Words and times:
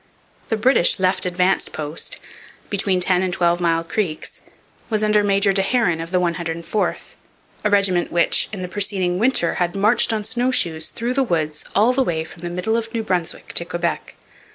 The 0.47 0.57
British 0.57 0.97
left 0.97 1.27
advanced 1.27 1.73
post, 1.73 2.17
between 2.71 2.99
Ten 3.01 3.21
and 3.21 3.31
Twelve 3.31 3.59
Mile 3.59 3.83
Creeks, 3.83 4.41
was 4.89 5.03
under 5.03 5.23
Major 5.23 5.53
de 5.53 5.61
Haren 5.61 6.01
of 6.01 6.09
the 6.09 6.19
104th, 6.19 7.13
a 7.63 7.69
regiment 7.69 8.11
which, 8.11 8.49
in 8.51 8.63
the 8.63 8.67
preceding 8.67 9.19
winter, 9.19 9.57
had 9.61 9.75
marched 9.75 10.11
on 10.11 10.23
snow 10.23 10.49
shoes 10.49 10.89
through 10.89 11.13
the 11.13 11.21
woods 11.21 11.65
all 11.75 11.93
the 11.93 12.01
way 12.03 12.23
from 12.23 12.41
the 12.41 12.49
middle 12.49 12.75
of 12.75 12.91
New 12.95 13.03
Brunswick 13.03 13.53
to 13.53 13.63
Quebec. 13.63 14.15